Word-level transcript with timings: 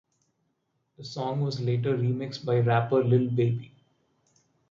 The 0.97 1.03
song 1.03 1.41
was 1.41 1.59
later 1.61 1.95
remixed 1.95 2.43
by 2.43 2.57
rapper 2.57 3.03
Lil 3.03 3.29
Baby. 3.29 3.71